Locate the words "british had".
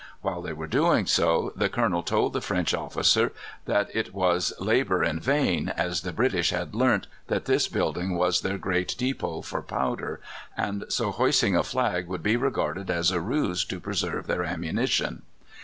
6.11-6.73